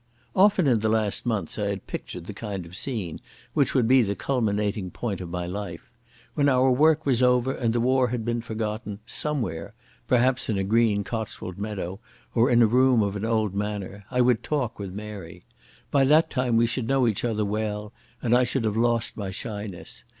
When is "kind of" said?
2.33-2.75